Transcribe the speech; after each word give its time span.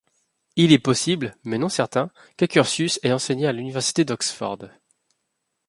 Il 0.55 0.71
est 0.73 0.79
possible, 0.79 1.35
mais 1.43 1.59
non 1.59 1.69
certain, 1.69 2.09
qu'Accursius 2.35 2.99
ait 3.03 3.11
enseigné 3.11 3.45
à 3.45 3.51
l'université 3.53 4.03
d'Oxford. 4.03 4.57